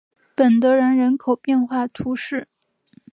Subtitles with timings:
[0.35, 2.47] 本德然人口变化图示